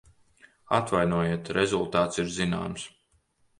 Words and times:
Atvainojiet, 0.77 1.53
rezultāts 1.59 2.25
ir 2.25 2.35
zināms. 2.41 2.89